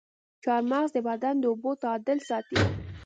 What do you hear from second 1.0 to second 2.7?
بدن د اوبو تعادل ساتي.